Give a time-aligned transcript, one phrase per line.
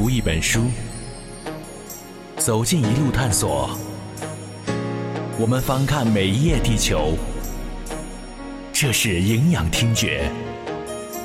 [0.00, 0.66] 读一本书，
[2.36, 3.76] 走进一路探索。
[5.36, 7.18] 我们翻看每一页地球，
[8.72, 10.30] 这是营养听觉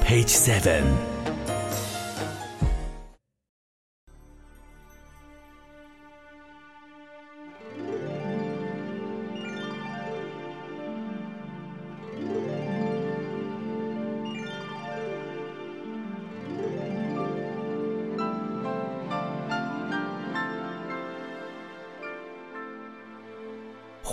[0.04, 1.12] ，Page Seven。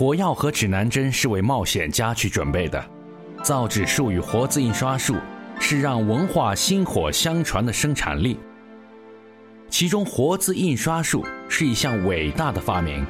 [0.01, 2.83] 火药和指南针是为冒险家去准备的，
[3.43, 5.15] 造纸术与活字印刷术
[5.59, 8.39] 是让文化薪火相传的生产力。
[9.69, 13.05] 其中，活字印刷术是一项伟大的发明，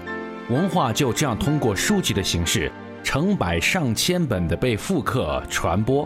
[0.49, 2.69] 文化就这样通过书籍的形式，
[3.01, 6.05] 成百上千本的被复刻传播。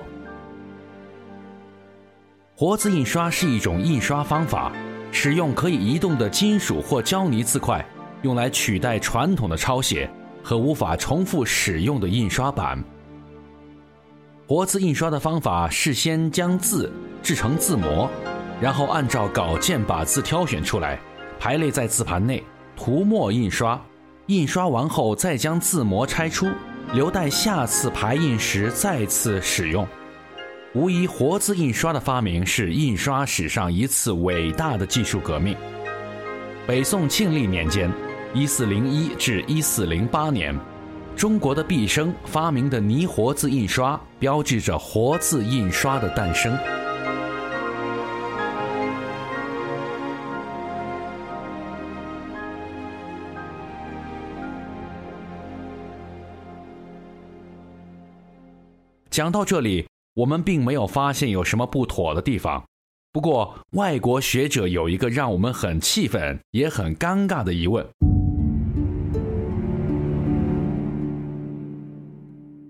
[2.56, 4.72] 活字印刷是一种印刷方法，
[5.12, 7.84] 使用可以移动的金属或胶泥字块，
[8.22, 10.08] 用来取代传统的抄写。
[10.46, 12.82] 和无法重复使用的印刷版。
[14.46, 16.94] 活字印刷的方法是先将字
[17.24, 18.08] 制成字模，
[18.62, 21.00] 然后按照稿件把字挑选出来，
[21.40, 22.44] 排列在字盘内，
[22.78, 23.82] 涂墨印刷。
[24.28, 26.48] 印刷完后再将字模拆出，
[26.94, 29.88] 留待下次排印时再次使用。
[30.76, 35.58] 无疑，活字印刷的发明是印刷史上一次伟大的技术革命。
[36.68, 37.92] 北宋庆历年间。
[38.36, 40.54] 一四零一至一四零八年，
[41.16, 46.54] 中国的毕生发明的泥活字印刷，标志着活字印刷的诞生。
[59.10, 62.62] 讲到这里，我们并没有发现有什么不妥的地方。
[63.14, 67.88] 不过，外国学者有一个让我们很气愤也很尴尬的疑问。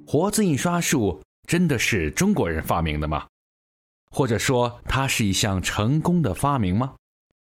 [0.07, 3.25] 活字印刷术真的是中国人发明的吗？
[4.11, 6.93] 或者说，它是一项成功的发明吗？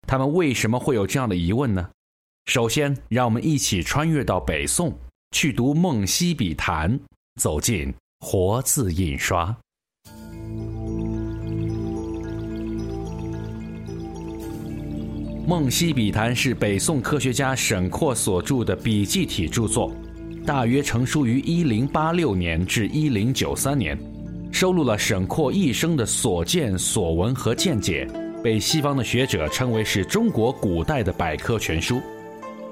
[0.08, 1.90] 他们为什么会有这样的疑问呢？
[2.46, 4.98] 首先，让我们一起穿越到北宋，
[5.32, 6.98] 去读《梦溪笔谈》，
[7.42, 9.54] 走进活字印刷。
[15.46, 19.94] 《梦溪笔谈》是北宋科学家沈括所著的笔记体著作。
[20.46, 23.98] 大约成书于一零八六年至一零九三年，
[24.52, 28.08] 收录了沈括一生的所见所闻和见解，
[28.44, 32.00] 被西方的学者称为是中国古代的百科全书。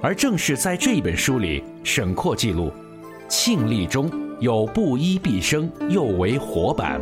[0.04, 2.72] 而正是在这一本书里，沈括记录：
[3.28, 4.08] 庆历中
[4.40, 7.02] 有布衣毕生，又为活版。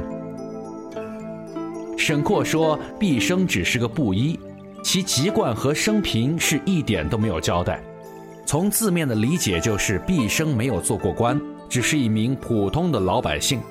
[1.97, 4.39] 沈括说，毕生只是个布衣，
[4.81, 7.83] 其籍贯和生平是一点都没有交代。
[8.51, 11.39] 从字面的理解，就是毕生没有做过官，
[11.69, 13.61] 只是一名普通的老百姓。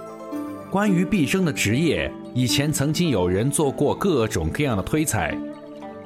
[0.70, 5.36] 关于毕生的职业，以前曾经有人做过各种各样的推猜。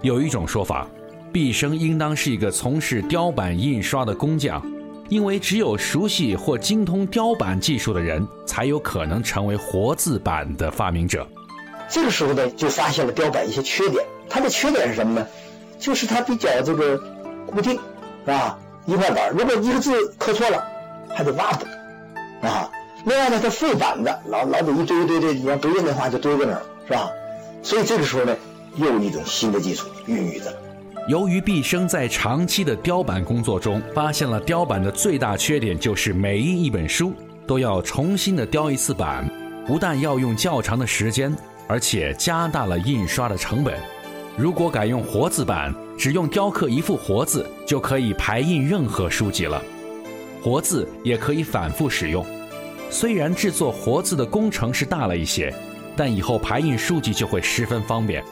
[0.02, 0.88] 有一种说法，
[1.32, 4.60] 毕生应当是一个从事雕版印刷的工匠，
[5.08, 11.24] 因为只有熟悉或精通雕版技术的人，才有可能成为活字版的发明者。
[11.88, 14.04] 这个时候呢，就发现了雕版一些缺点。
[14.28, 15.24] 它的缺点是什么呢？
[15.78, 16.98] 就是它比较这个
[17.46, 17.74] 固定，
[18.24, 18.58] 是吧？
[18.86, 20.62] 一块板，如果一个字刻错了，
[21.14, 21.66] 还得挖补
[22.46, 22.70] 啊。
[23.06, 27.10] 另外呢，它废板子，老老得一堆一堆的，你要不认的话就堆在那儿，是吧？
[27.62, 28.36] 所以这个时候呢，
[28.76, 30.52] 又一种新的技术孕育着。
[31.06, 37.12] 由于毕生在长期的雕版工作中，发现了雕版的最大缺点就是每印一本书
[37.46, 39.28] 都要重新的雕一次版，
[39.66, 41.34] 不但要用较长的时间，
[41.66, 43.78] 而且加大了印刷的成本。
[44.36, 49.62] 如果改用活字版，只用雕刻一幅活字就可以排印任何书籍了。
[50.42, 52.26] 活字也可以反复使用。
[52.90, 55.54] 虽然制作活字的工程是大了一些，
[55.96, 58.24] 但以后排印书籍就会十分方便。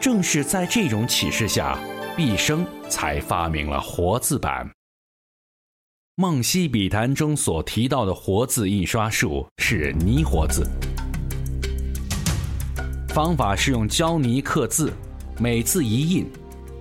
[0.00, 1.76] 正是在这种启示下，
[2.16, 4.64] 毕生才发明了活字版。
[6.14, 10.64] 《梦溪笔谈》中所提到的活字印刷术是泥活字。
[13.10, 14.92] 方法是用胶泥刻字，
[15.36, 16.30] 每字一印，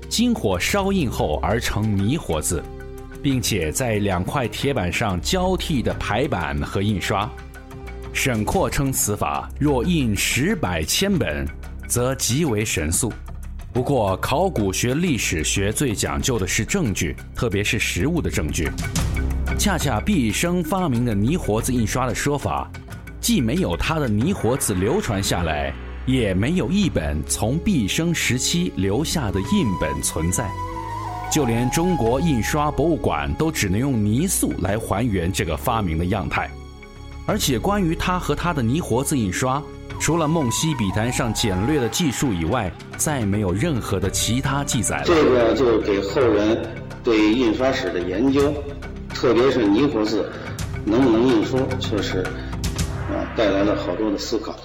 [0.08, 2.64] 金火烧印后而成泥活字，
[3.24, 7.28] 并且在两块铁板上交替的排版和印刷。
[8.14, 11.48] 沈括称此法若印十百千本，
[11.88, 13.12] 则极为神速。
[13.74, 18.70] 不过，考古学、历史学最讲究的是证据，特别是实物的证据。
[19.58, 22.70] 恰恰毕生发明的泥活字印刷的说法，
[23.20, 25.74] 既没有他的泥活字流传下来。
[26.10, 30.50] 也没有一本从毕生时期留下的印本存在。
[31.32, 36.50] 就连中国印刷博物馆都只能用泥塑来还原这个发明的样态。
[37.28, 39.62] 而且，关于他和他的泥活字印刷，
[40.00, 45.04] 除了梦溪笔谈上简略的记述以外，再没有任何的其他记载了。
[45.06, 46.66] 这个就给后人
[47.04, 48.52] 对印刷史的研究，
[49.14, 50.28] 特别是泥活字
[50.84, 52.24] 能不能印出，确实
[53.12, 54.56] 啊带来了好多的思考。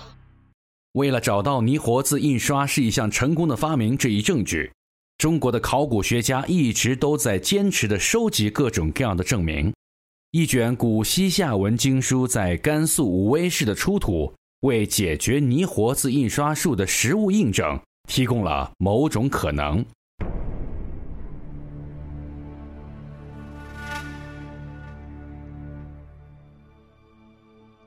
[0.95, 4.71] 为了找到泥活字印刷是一项成功的发明这一证据，
[5.19, 9.75] 中国的考古学家一直都在坚持的收集各种各样的证明。
[10.31, 17.77] 一卷古西夏文经书在甘肃武威市的出土，为解决泥活字印刷术的实物印证
[18.09, 19.85] 提供了某种可能。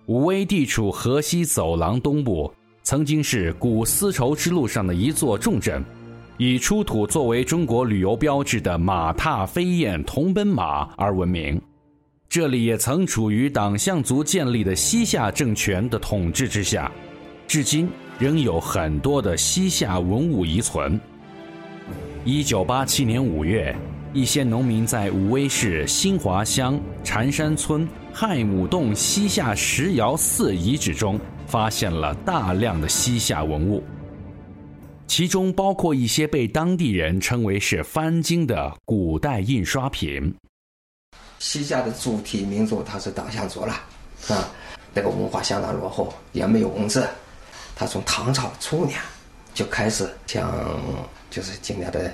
[0.08, 2.54] 武威地处河西走廊东部，
[2.90, 5.84] 曾经是古丝绸之路上的一座重镇，
[6.38, 11.62] 以出土作为中国旅游标志的马踏飞燕铜奔马而闻名。
[12.30, 16.90] 这里也曾处于党项族建立的西夏政权的统治之下，
[17.46, 20.98] 至今仍有很多的西夏文物遗存。
[22.24, 23.76] 一九八七年五月，
[24.14, 33.82] 一些农民在武威市新华乡禅山村亥母洞西夏石窑寺遗址中，发现了大量的西夏文物，
[35.08, 40.36] 其中包括一些被当地人称为是翻经的古代印刷品。
[41.40, 43.74] 西夏的主体民族，它是党项族了，
[44.28, 44.50] 啊，
[44.94, 47.08] 那个文化相当落后，也没有文字。
[47.76, 49.00] 他从唐朝初年
[49.54, 50.52] 就开始向，
[51.30, 52.12] 就是今天的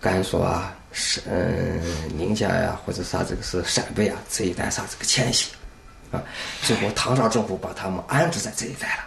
[0.00, 1.82] 甘肃啊、是嗯
[2.16, 5.50] 宁夏呀，或者啥这个是陕北啊这一带啥这个迁徙，
[6.10, 6.22] 啊，
[6.62, 9.02] 最后唐朝政府把他们安置在这一带了。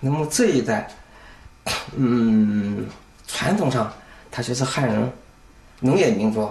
[0.00, 0.88] 那么这一带，
[1.96, 2.86] 嗯，
[3.26, 3.92] 传统上
[4.30, 5.12] 它就是汉人
[5.80, 6.48] 农业民族，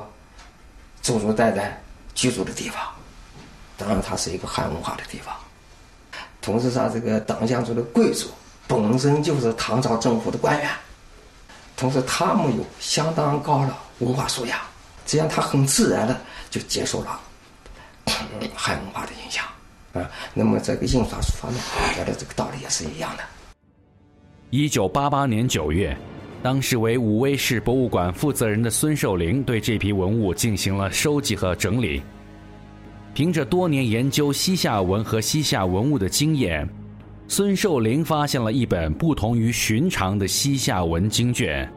[1.02, 1.82] 祖祖代代。
[2.16, 2.84] 居住的地方，
[3.78, 5.34] 当然它是一个汉文化的地方。
[6.42, 8.28] 同时上，这个党项族的贵族
[8.68, 10.70] 本身就是唐朝政府的官员，
[11.78, 14.60] 同时他们有相当高的文化素养，
[15.06, 16.20] 这样他很自然的
[16.50, 17.18] 就接受了
[18.54, 19.46] 汉文化的影响
[19.94, 20.10] 啊。
[20.34, 23.24] 那么这个印刷术方面，我觉得这个道理也是一样的。
[24.50, 25.98] 一九八八年九月。
[26.42, 32.02] 当时为武威市博物馆负责人的孙寿龄对这批文物进行了收集和整理。
[33.14, 36.66] 凭着多年研究西夏文和西夏文物的经验，
[37.28, 41.70] 孙寿龄发现了一本不同于寻常的西夏文经卷，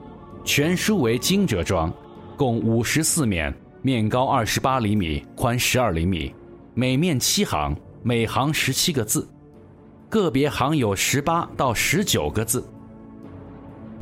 [0.44, 1.92] 全书为经折装，
[2.36, 6.32] 共五十四面，面高二十八厘米，宽十二厘米，
[6.72, 9.28] 每面七行，每行十七个字，
[10.08, 12.69] 个别行有十八到十九个字。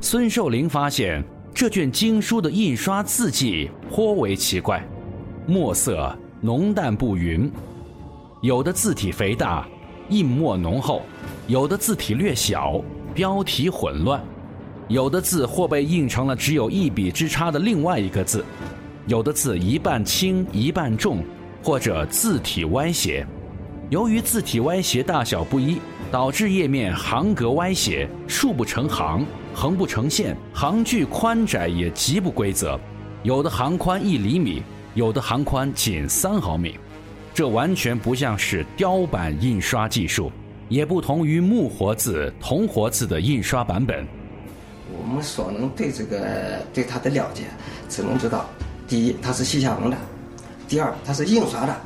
[0.01, 4.83] 孙寿龄发现这卷经书的印刷字迹颇为奇怪，
[5.47, 7.53] 墨色浓淡不匀，
[8.41, 9.69] 有的字体肥大，
[10.09, 11.03] 印墨浓厚；
[11.47, 12.83] 有的字体略小，
[13.13, 14.19] 标题混乱；
[14.89, 18.41] 有的字或被印成了只有一笔之差的另外一个字；
[19.07, 21.23] 有的字一半轻一半重，
[21.63, 23.27] 或者字体歪斜。
[23.91, 25.81] 由于字体歪斜大小不一，
[26.13, 29.27] 导致页面行格歪斜，竖不成行。
[29.53, 32.79] 横不成线，行距宽窄也极不规则，
[33.25, 34.63] 有的行宽一厘米，
[34.95, 36.79] 有的行宽仅三毫米，
[37.35, 40.31] 这完全不像是雕版印刷技术，
[40.69, 44.07] 也不同于木活字、铜活字的印刷版本。
[44.97, 47.43] 我们所能对这个对它的了解，
[47.89, 48.49] 只能知道，
[48.87, 49.97] 第一它是西夏文的，
[50.69, 51.77] 第二它是印刷的，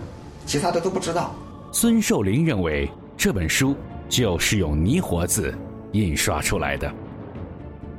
[0.44, 1.34] 其他的都不知道。
[1.76, 3.76] 孙寿龄认为这本书
[4.08, 5.52] 就是用泥活字
[5.90, 6.88] 印刷出来的。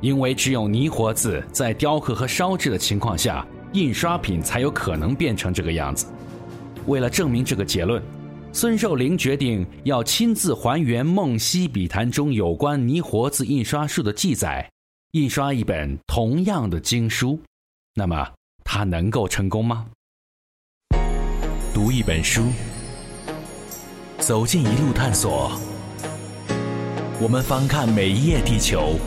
[0.00, 6.06] 因为只有泥活字在雕刻和烧制的情况下，印刷品才有可能变成这个样子。
[6.86, 8.02] 为了证明这个结论，
[8.50, 14.66] 孙寿龄决定要亲自还原《梦溪笔谈》中有关泥活字印刷术的记载，
[15.10, 17.38] 印刷一本同样的经书。
[17.94, 18.26] 那么，
[18.64, 19.86] 他能够成功吗？
[21.74, 22.44] 读一本书，
[24.26, 25.52] 走进一路探索，
[27.20, 28.98] 我们翻看每一页地球。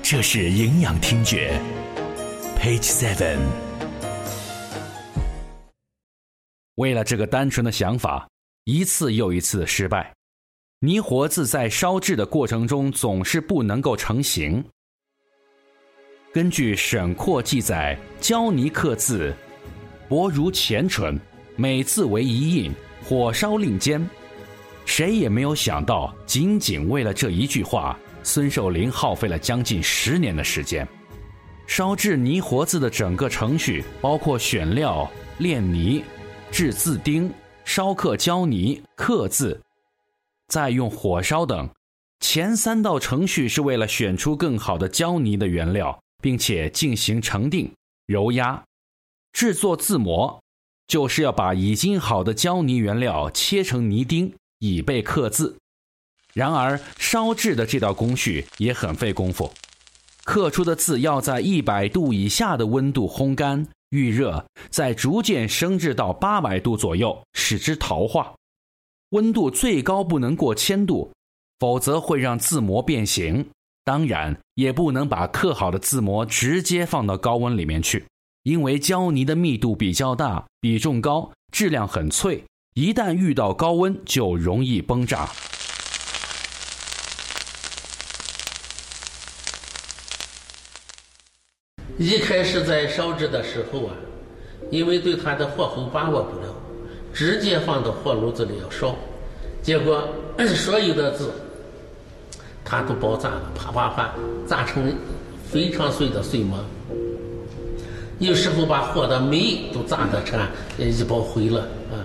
[0.00, 1.60] 这是营养听觉
[2.56, 3.38] ，Page Seven。
[6.76, 8.28] 为了这个单纯的想法，
[8.62, 10.14] 一次又一次的失败，
[10.78, 14.64] 泥活字在烧制的过程中总是不能够成型。
[16.32, 19.34] 根据沈括记载，胶泥刻字，
[20.08, 21.20] 薄如前唇，
[21.56, 22.72] 每字为一印，
[23.04, 24.08] 火烧令煎。
[24.86, 27.98] 谁也没有想到，仅仅为了这一句话。
[28.22, 30.88] 孙寿龄耗费了将近十年的时间。
[31.66, 36.02] 烧制泥活字的整个程序，包括选料、炼泥、
[36.50, 37.30] 制字钉、
[37.66, 39.60] 烧刻胶泥、刻字，
[40.48, 41.68] 再用火烧等。
[42.20, 47.70] 前三道程序是为了选出更好的胶泥的原料，并且进行成定、
[48.06, 48.62] 揉压、
[49.32, 50.42] 制作字模，
[50.86, 55.56] 就是要把已经好的胶泥原料切成泥丁，以备刻字。
[56.32, 59.52] 然而，烧制的这道工序也很费功夫。
[60.24, 68.34] 刻出的字要在一百度以下的温度烘干、预热，再逐渐升至到八百度左右，使之陶化。
[69.10, 71.12] 温度最高不能过千度，
[71.60, 73.46] 否则会让字模变形。
[73.84, 78.04] 当然，也不能把刻好的字模直接放到高温里面去，
[78.44, 85.30] 因为胶泥的密度比较大、比重高、质量很脆，一旦遇到高温就容易崩炸。
[91.96, 93.94] 一开始在烧制的时候啊，
[94.70, 96.54] 因为对它的火候把握不了，
[97.14, 98.94] 直接放到火炉子里要烧，
[99.62, 100.06] 结果
[100.54, 101.32] 所有的字
[102.62, 104.14] 它都爆炸了，啪啪啪，
[104.46, 104.94] 炸成
[105.50, 106.62] 非常碎的碎末。
[108.18, 110.40] 有时候把火的煤都炸得成
[110.78, 111.98] 一包灰了啊！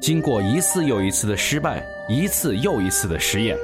[0.00, 3.56] 经过一次又一次的失败，一次又一次的实验。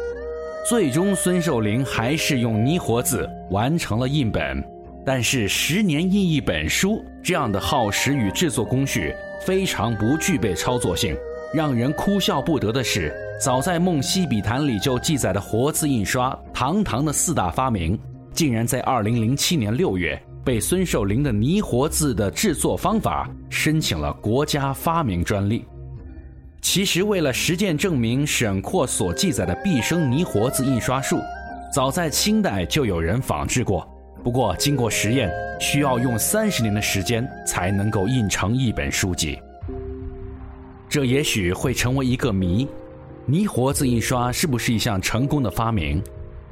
[0.68, 4.62] 最终，孙寿林还是用泥活字完成了印本。
[5.04, 11.16] 但是，十年印一本书这样的耗时与制作工序非常不具备操作性。
[11.54, 17.98] 让人哭笑不得的是，早在《梦溪笔谈》里就记载的活字印刷，堂堂的四大发明，
[18.34, 25.62] 竟然在二零零七年六月被孙寿龄的泥活字的制作方法申请了国家发明专利。
[26.62, 31.18] 其实，为了实践证明沈括所记载的毕生泥活字印刷术，
[31.70, 33.86] 早在清代就有人仿制过。
[34.24, 39.38] 不过，经过实验，需要用三十年的时间才能够印成一本书籍。
[40.88, 42.66] 这也许会成为一个谜：
[43.26, 46.02] 泥活字印刷是不是一项成功的发明？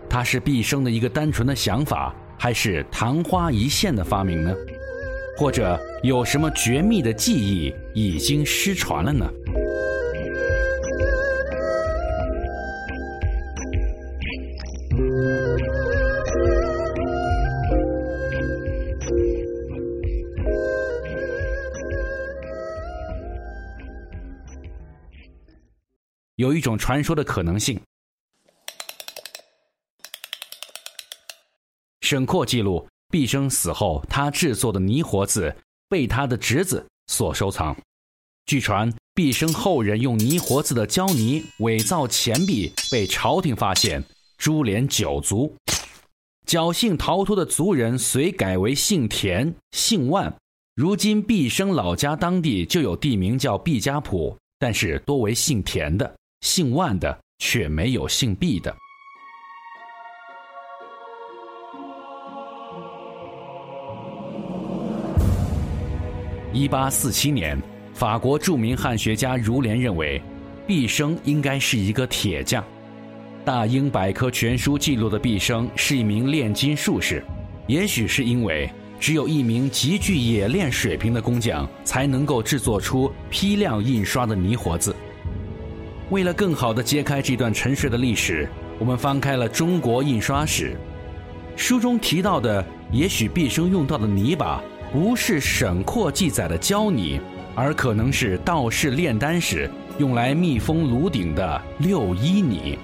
[0.06, 4.55] 它是毕生的一个单纯的想法，还是昙花一现的发明呢？
[5.37, 9.28] 或者有什么绝密的技艺已经失传了呢？
[26.37, 27.81] 有一种传说的可能性。
[32.08, 35.52] 沈括记录，毕生死后，他制作的泥活字
[35.88, 37.76] 被他的侄子所收藏。
[38.44, 44.00] 据传，毕生后人用泥活字的胶泥伪造钱币，被朝廷发现，
[44.38, 45.52] 株连九族。
[46.46, 50.32] 侥幸逃脱的族人遂改为姓田、姓万。
[50.76, 56.14] 如今，毕生老家当地就有地名叫毕家堡，但是多为姓田的。
[56.42, 58.72] 姓万的却没有姓毕的。
[66.56, 67.54] 一八四七年，
[67.92, 70.18] 法国著名汉学家儒莲认为，
[70.66, 72.64] 毕生应该是一个铁匠。
[73.44, 77.22] 大英百科全书记录的毕生是一名炼金术士，
[77.66, 84.96] 也许是因为只有一名极具冶炼水平的工匠才能够制作出批量印刷的泥活字。
[86.08, 88.48] 为了更好地揭开这段沉睡的历史，
[88.78, 90.75] 我们翻开了《中国印刷史》，
[91.60, 94.62] 书中提到的，也许毕生用到的泥巴
[94.96, 97.20] 不是沈括记载的胶泥，
[97.54, 102.78] 而可能是道士炼丹时用来密封炉鼎的六一泥。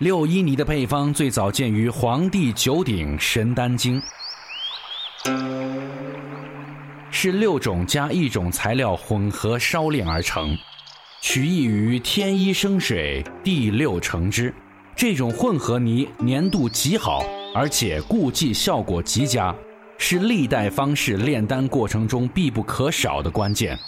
[0.00, 4.02] 六一泥的配方最早见于《黄帝九鼎神丹经》。
[7.12, 10.58] 是六种加一种材料混合烧炼而成，
[11.22, 14.52] 取意于天一生水，地六成之。
[14.96, 17.24] 这种混合泥粘度极好，
[17.54, 19.54] 而且固剂效果极佳，
[19.98, 23.78] 是历代方士炼丹过程中必不可少的关键。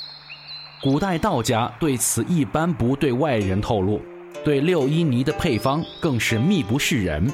[0.81, 4.01] 古代道家对此一般不对外人透露，
[4.45, 7.29] 对六一泥的配方更是秘不示人。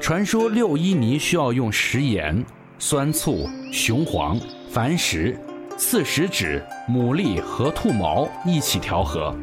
[0.00, 2.42] 传说六一泥需要用食盐、
[2.78, 4.40] 酸醋、雄黄。
[4.72, 5.38] 矾石、
[5.78, 9.34] 四十指、牡蛎和兔毛一起调和，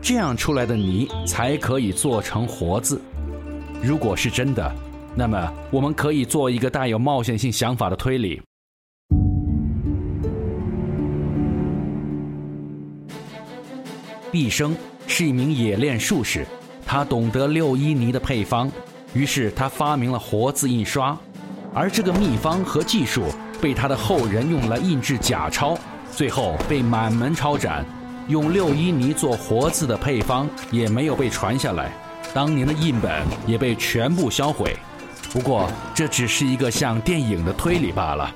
[0.00, 3.00] 这样出来的泥才可以做成活字。
[3.82, 4.72] 如果是真的，
[5.16, 8.40] 那么我们可以做一个带有冒险性想法的推理。
[14.30, 14.76] 毕生
[15.08, 16.46] 是一名冶炼术士，
[16.86, 18.70] 他懂得六一泥的配方，
[19.12, 21.18] 于是他发明了活字印刷，
[21.74, 23.24] 而这个秘方和技术
[23.60, 25.76] 被他的后人用来印制假钞，
[26.10, 27.84] 最后被满门抄斩。
[28.28, 31.90] 用六一泥做活字的配方也没有被传下来，
[32.32, 33.10] 当年的印本
[33.46, 34.76] 也被全部销毁。
[35.32, 38.34] 不过这只是一个像电影的推理罢了。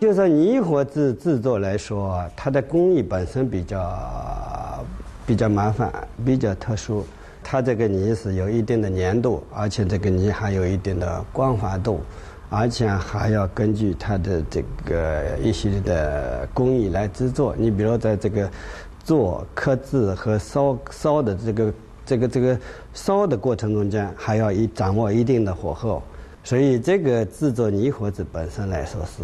[0.00, 4.84] 就说泥活字制作来说，它的工艺本身比较
[5.26, 5.92] 比较麻烦，
[6.24, 7.06] 比较特殊。
[7.42, 12.00] 它这个泥是有一定的粘度，而且这个泥还有一定的光滑度，
[12.50, 17.54] 而且还要根据它的这个一些的工艺来制作。
[17.56, 18.50] 你比如在这个。
[19.02, 22.56] 做刻字和烧烧的这个这个这个
[22.92, 26.02] 烧的过程中间，还要一掌握一定的火候，
[26.44, 29.22] 所以这个制作泥活子本身来说是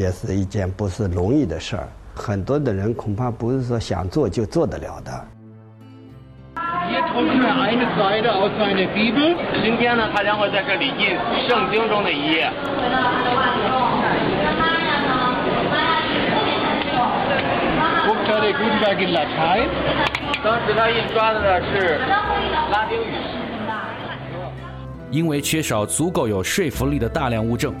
[0.00, 1.88] 也是一件不是容易的事儿。
[2.14, 5.28] 很多的人恐怕不是说想做就做得了的。
[9.62, 11.16] 今天呢，他将会在这里印
[11.48, 12.50] 圣经中的一页。
[20.44, 21.98] 当时他印刷的是
[22.70, 23.04] 拉丁语。
[25.10, 27.74] 因为缺少足够有说服力的大量物证，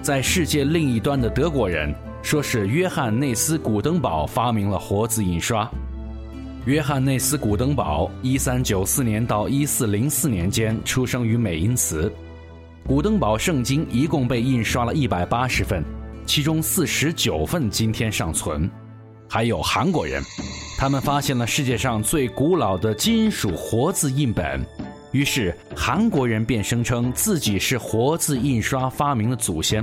[0.00, 5.68] 在世界另一端的德国人说是约翰内斯古登堡发明了活字印刷。
[6.68, 12.12] 约翰内斯古登堡一三九四年到一四零四年间出生于美因茨。
[12.86, 15.82] 古登堡圣经一共被印刷了一百八十份，
[16.26, 18.70] 其中四十九份今天尚存。
[19.30, 20.22] 还有韩国人，
[20.78, 24.62] 他们发现了世界上最古老的金属活字印本，
[25.10, 29.82] 于是韩国人便声称自己是活字印刷发明的祖先。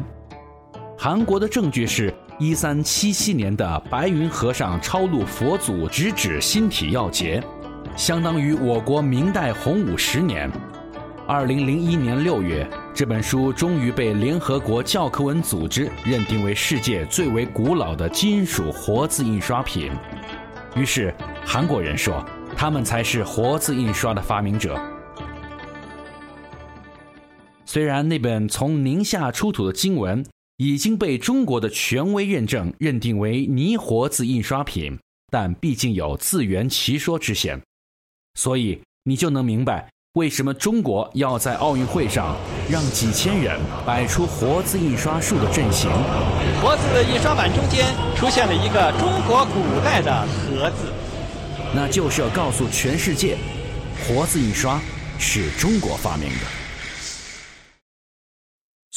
[0.96, 7.42] 韩国的证据是一三七七年的白云和尚抄录佛祖直指心体要诀，
[7.96, 10.52] 相当于我国明代洪武十年。
[11.26, 12.68] 二零零一年六月。
[12.94, 19.92] 这本书终于被联合国教科文组织认定为世界最为古老的金属活字印刷品。
[20.76, 21.14] 于是，
[21.46, 24.80] 韩国人说，他们才是活字印刷的发明者。
[27.66, 30.26] 虽然那本从宁夏出土的经文
[30.58, 34.98] 已经被中国的权威认证认定为泥活字印刷品，
[35.30, 37.62] 但毕竟有自圆其说之嫌，
[38.36, 39.90] 所以你就能明白。
[40.14, 42.38] 为什么中国要在奥运会上
[42.72, 45.92] 让几千人摆出活字印刷术的阵型？
[46.62, 50.88] 活字印刷版中间出现了一个中国古代的“和”字，
[51.76, 53.36] 那就是要告诉全世界，
[54.08, 54.80] 活字印刷
[55.20, 56.65] 是中国发明的。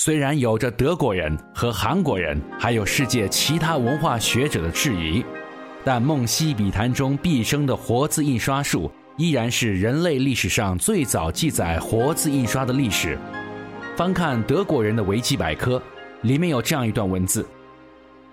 [0.01, 5.25] 虽然有着德国人和韩国人，还有世界其他文化学者的质疑，
[5.85, 8.89] 但梦溪笔谈中毕生的活字印刷术。
[9.17, 13.19] 依然是人类历史上最早记载活字印刷的历史。
[13.97, 15.83] 翻看德国人的维基百科，
[16.23, 17.45] 里面有这样一段文字：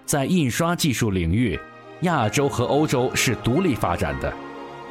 [0.05, 1.59] 在印刷技术领域，
[2.01, 4.31] 亚洲和欧洲是独立发展的。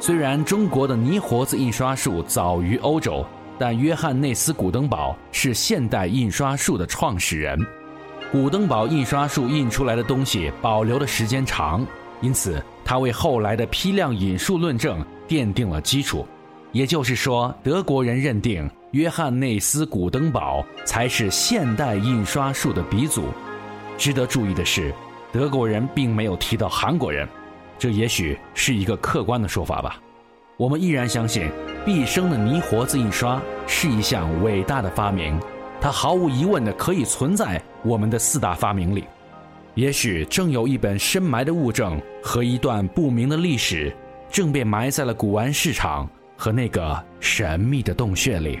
[0.01, 3.25] 虽然中国的泥活字印刷术早于欧洲，
[3.57, 7.59] 但约翰内斯古登堡是现代印刷术的创始人。
[8.31, 11.85] 古登堡印刷术印出来的东西保留的时间长，
[12.21, 15.05] 因此他为后来的批量引述论证。
[15.27, 16.23] 奠定了基础，
[16.71, 23.29] 也就是说，德国人认定约翰内斯古登堡才是现代印刷术的鼻祖。
[23.97, 24.93] 值得注意的是，
[25.31, 27.27] 德国人并没有提到韩国人，
[27.79, 29.99] 这也许是一个客观的说法吧。
[30.57, 31.49] 我们依然相信，
[31.85, 35.39] 毕生的泥活字印刷是一项伟大的发明，
[35.79, 39.03] 它毫无疑问的可以存在我们的四大发明里。
[39.75, 43.95] 也许正有一本深埋的物证和一段不明的历史。
[44.31, 48.59] 正被埋在了古玩市场和那个神秘的洞穴里。